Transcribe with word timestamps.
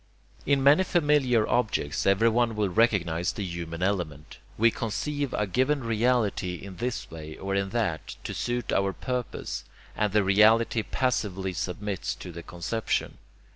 In 0.47 0.63
many 0.63 0.83
familiar 0.83 1.47
objects 1.47 2.07
everyone 2.07 2.55
will 2.55 2.69
recognize 2.69 3.33
the 3.33 3.43
human 3.45 3.83
element. 3.83 4.39
We 4.57 4.71
conceive 4.71 5.31
a 5.31 5.45
given 5.45 5.83
reality 5.83 6.55
in 6.55 6.77
this 6.77 7.11
way 7.11 7.37
or 7.37 7.53
in 7.53 7.69
that, 7.69 8.15
to 8.23 8.33
suit 8.33 8.71
our 8.73 8.93
purpose, 8.93 9.63
and 9.95 10.11
the 10.11 10.23
reality 10.23 10.81
passively 10.81 11.53
submits 11.53 12.15
to 12.15 12.31
the 12.31 12.41
conception. 12.41 13.19